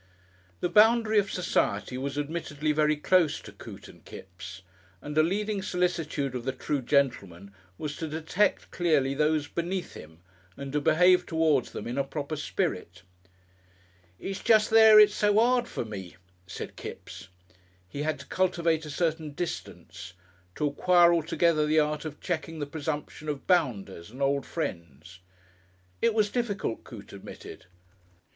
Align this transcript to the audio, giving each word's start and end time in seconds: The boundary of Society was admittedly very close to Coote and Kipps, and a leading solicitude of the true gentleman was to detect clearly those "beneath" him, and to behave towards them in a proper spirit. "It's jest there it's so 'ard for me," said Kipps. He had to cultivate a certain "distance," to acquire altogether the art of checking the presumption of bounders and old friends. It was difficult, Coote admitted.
The 0.61 0.67
boundary 0.69 1.19
of 1.19 1.31
Society 1.31 1.95
was 1.95 2.17
admittedly 2.17 2.71
very 2.71 2.95
close 2.95 3.39
to 3.41 3.51
Coote 3.51 3.87
and 3.87 4.03
Kipps, 4.03 4.63
and 4.99 5.15
a 5.15 5.21
leading 5.21 5.61
solicitude 5.61 6.33
of 6.33 6.43
the 6.43 6.51
true 6.51 6.81
gentleman 6.81 7.53
was 7.77 7.95
to 7.97 8.07
detect 8.07 8.71
clearly 8.71 9.13
those 9.13 9.47
"beneath" 9.47 9.93
him, 9.93 10.17
and 10.57 10.73
to 10.73 10.81
behave 10.81 11.27
towards 11.27 11.69
them 11.69 11.85
in 11.85 11.99
a 11.99 12.03
proper 12.03 12.35
spirit. 12.35 13.03
"It's 14.19 14.39
jest 14.41 14.71
there 14.71 14.99
it's 14.99 15.13
so 15.13 15.37
'ard 15.39 15.67
for 15.67 15.85
me," 15.85 16.15
said 16.47 16.75
Kipps. 16.75 17.27
He 17.87 18.01
had 18.01 18.17
to 18.21 18.25
cultivate 18.25 18.87
a 18.87 18.89
certain 18.89 19.33
"distance," 19.33 20.13
to 20.55 20.65
acquire 20.65 21.13
altogether 21.13 21.67
the 21.67 21.79
art 21.79 22.05
of 22.05 22.19
checking 22.19 22.57
the 22.57 22.65
presumption 22.65 23.29
of 23.29 23.45
bounders 23.45 24.09
and 24.09 24.19
old 24.19 24.47
friends. 24.47 25.19
It 26.01 26.15
was 26.15 26.31
difficult, 26.31 26.83
Coote 26.83 27.13
admitted. 27.13 27.67